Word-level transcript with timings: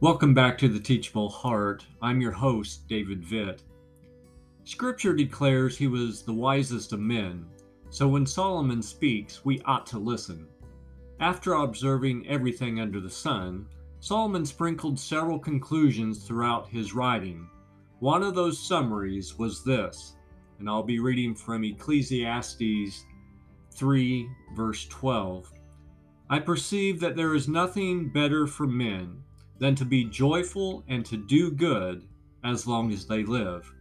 Welcome 0.00 0.34
back 0.34 0.58
to 0.58 0.68
the 0.68 0.78
Teachable 0.78 1.30
Heart. 1.30 1.86
I'm 2.02 2.20
your 2.20 2.30
host, 2.30 2.86
David 2.86 3.22
Vitt. 3.22 3.60
Scripture 4.64 5.14
declares 5.14 5.74
he 5.74 5.86
was 5.86 6.20
the 6.20 6.34
wisest 6.34 6.92
of 6.92 7.00
men, 7.00 7.46
so 7.88 8.06
when 8.06 8.26
Solomon 8.26 8.82
speaks, 8.82 9.42
we 9.42 9.62
ought 9.62 9.86
to 9.86 9.98
listen. 9.98 10.48
After 11.18 11.54
observing 11.54 12.28
everything 12.28 12.78
under 12.78 13.00
the 13.00 13.08
sun, 13.08 13.68
Solomon 14.00 14.44
sprinkled 14.44 15.00
several 15.00 15.38
conclusions 15.38 16.24
throughout 16.24 16.68
his 16.68 16.92
writing. 16.92 17.48
One 18.00 18.22
of 18.22 18.34
those 18.34 18.58
summaries 18.58 19.38
was 19.38 19.64
this, 19.64 20.16
and 20.58 20.68
I'll 20.68 20.82
be 20.82 20.98
reading 20.98 21.34
from 21.34 21.64
Ecclesiastes 21.64 23.06
3, 23.70 24.30
verse 24.54 24.86
12. 24.88 25.50
I 26.28 26.38
perceive 26.38 27.00
that 27.00 27.16
there 27.16 27.34
is 27.34 27.48
nothing 27.48 28.10
better 28.10 28.46
for 28.46 28.66
men 28.66 29.22
than 29.58 29.74
to 29.74 29.84
be 29.84 30.04
joyful 30.04 30.84
and 30.88 31.04
to 31.06 31.16
do 31.16 31.50
good 31.50 32.06
as 32.44 32.66
long 32.66 32.92
as 32.92 33.06
they 33.06 33.24
live. 33.24 33.72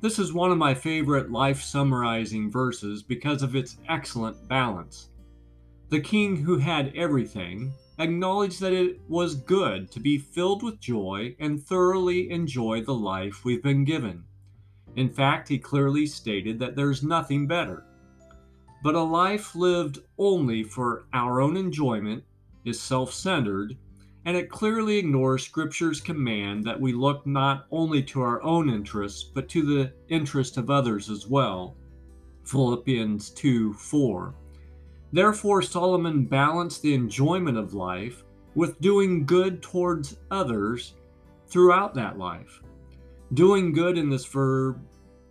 This 0.00 0.18
is 0.18 0.32
one 0.32 0.52
of 0.52 0.58
my 0.58 0.74
favorite 0.74 1.30
life 1.30 1.60
summarizing 1.60 2.50
verses 2.50 3.02
because 3.02 3.42
of 3.42 3.56
its 3.56 3.78
excellent 3.88 4.48
balance. 4.48 5.10
The 5.88 6.00
king 6.00 6.36
who 6.36 6.58
had 6.58 6.94
everything 6.94 7.72
acknowledged 7.98 8.60
that 8.60 8.72
it 8.72 9.00
was 9.08 9.34
good 9.34 9.90
to 9.90 10.00
be 10.00 10.18
filled 10.18 10.62
with 10.62 10.80
joy 10.80 11.34
and 11.40 11.62
thoroughly 11.62 12.30
enjoy 12.30 12.82
the 12.82 12.94
life 12.94 13.44
we've 13.44 13.62
been 13.62 13.84
given. 13.84 14.24
In 14.96 15.08
fact, 15.08 15.48
he 15.48 15.58
clearly 15.58 16.06
stated 16.06 16.58
that 16.58 16.76
there's 16.76 17.02
nothing 17.02 17.46
better. 17.46 17.84
But 18.82 18.94
a 18.94 19.02
life 19.02 19.56
lived 19.56 19.98
only 20.16 20.62
for 20.62 21.06
our 21.12 21.40
own 21.40 21.56
enjoyment 21.56 22.22
is 22.64 22.80
self 22.80 23.12
centered 23.12 23.76
and 24.28 24.36
it 24.36 24.50
clearly 24.50 24.98
ignores 24.98 25.42
Scripture's 25.42 26.02
command 26.02 26.62
that 26.62 26.78
we 26.78 26.92
look 26.92 27.26
not 27.26 27.64
only 27.70 28.02
to 28.02 28.20
our 28.20 28.42
own 28.42 28.68
interests, 28.68 29.22
but 29.22 29.48
to 29.48 29.62
the 29.62 29.90
interest 30.10 30.58
of 30.58 30.68
others 30.68 31.08
as 31.08 31.26
well. 31.26 31.74
Philippians 32.44 33.30
2 33.30 33.72
4. 33.72 34.34
Therefore, 35.14 35.62
Solomon 35.62 36.26
balanced 36.26 36.82
the 36.82 36.92
enjoyment 36.92 37.56
of 37.56 37.72
life 37.72 38.22
with 38.54 38.78
doing 38.82 39.24
good 39.24 39.62
towards 39.62 40.18
others 40.30 40.92
throughout 41.46 41.94
that 41.94 42.18
life. 42.18 42.60
Doing 43.32 43.72
good 43.72 43.96
in 43.96 44.10
this 44.10 44.26
verb, 44.26 44.78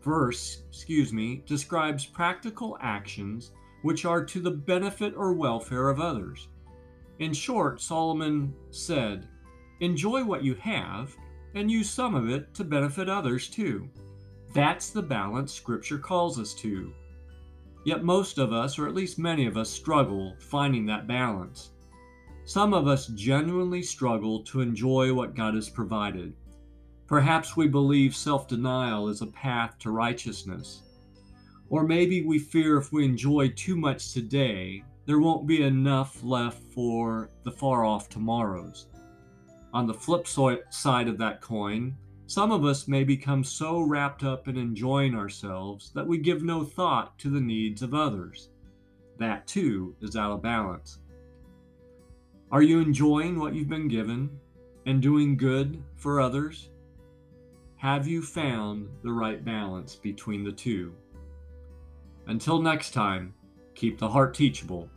verse, 0.02 0.64
excuse 0.70 1.14
me, 1.14 1.44
describes 1.46 2.08
practical 2.08 2.80
actions 2.82 3.52
which 3.84 4.06
are 4.06 4.26
to 4.26 4.40
the 4.40 4.50
benefit 4.50 5.14
or 5.16 5.34
welfare 5.34 5.90
of 5.90 6.00
others. 6.00 6.48
In 7.20 7.34
short, 7.34 7.82
Solomon 7.82 8.54
said, 8.70 9.28
Enjoy 9.80 10.24
what 10.24 10.44
you 10.44 10.56
have 10.56 11.16
and 11.56 11.72
use 11.72 11.90
some 11.90 12.14
of 12.14 12.30
it 12.30 12.54
to 12.56 12.64
benefit 12.64 13.10
others 13.10 13.50
too. 13.50 13.90
That's 14.54 14.90
the 14.92 15.02
balance 15.02 15.52
Scripture 15.52 15.98
calls 15.98 16.40
us 16.40 16.54
to. 16.56 16.94
Yet 17.86 18.04
most 18.04 18.38
of 18.38 18.54
us, 18.54 18.78
or 18.78 18.88
at 18.88 18.94
least 18.94 19.18
many 19.18 19.46
of 19.46 19.58
us, 19.58 19.70
struggle 19.70 20.36
finding 20.40 20.86
that 20.88 21.08
balance. 21.08 21.72
Some 22.46 22.74
of 22.74 22.88
us 22.88 23.08
genuinely 23.08 23.82
struggle 23.82 24.44
to 24.44 24.62
enjoy 24.62 25.14
what 25.14 25.36
God 25.36 25.56
has 25.56 25.70
provided. 25.70 26.34
Perhaps 27.08 27.56
we 27.56 27.68
believe 27.68 28.16
self 28.16 28.48
denial 28.48 29.08
is 29.08 29.22
a 29.22 29.28
path 29.28 29.78
to 29.80 29.92
righteousness. 29.92 30.84
Or 31.70 31.84
maybe 31.84 32.26
we 32.26 32.40
fear 32.40 32.78
if 32.78 32.92
we 32.92 33.06
enjoy 33.06 33.50
too 33.50 33.76
much 33.76 34.14
today, 34.14 34.84
there 35.08 35.20
won't 35.20 35.48
be 35.48 35.64
enough 35.64 36.22
left 36.22 36.62
for 36.74 37.30
the 37.44 37.52
far 37.52 37.86
off 37.86 38.10
tomorrows. 38.10 38.88
On 39.74 39.88
the 39.88 39.94
flip 39.94 40.28
side 40.28 41.08
of 41.08 41.18
that 41.18 41.40
coin, 41.40 41.96
some 42.26 42.52
of 42.52 42.66
us 42.66 42.90
may 42.90 43.06
become 43.06 43.42
so 43.42 43.80
wrapped 43.80 44.26
up 44.26 44.50
in 44.50 44.58
enjoying 44.58 45.16
ourselves 45.16 45.92
that 45.96 46.06
we 46.06 46.18
give 46.18 46.44
no 46.44 46.66
thought 46.66 47.18
to 47.20 47.30
the 47.30 47.40
needs 47.40 47.82
of 47.82 47.94
others. 47.94 48.50
That 49.18 49.48
too 49.48 49.96
is 50.02 50.18
out 50.18 50.34
of 50.34 50.42
balance. 50.42 51.00
Are 52.52 52.62
you 52.62 52.82
enjoying 52.82 53.40
what 53.40 53.56
you've 53.56 53.70
been 53.70 53.88
given 53.88 54.30
and 54.86 55.02
doing 55.02 55.38
good 55.38 55.82
for 55.96 56.20
others? 56.20 56.70
Have 57.78 58.08
you 58.08 58.22
found 58.22 58.90
the 59.04 59.14
right 59.14 59.44
balance 59.44 59.96
between 59.96 60.44
the 60.44 60.52
two? 60.52 60.94
Until 62.26 62.62
next 62.62 62.92
time, 62.92 63.34
keep 63.74 63.98
the 63.98 64.10
heart 64.10 64.34
teachable 64.34 64.90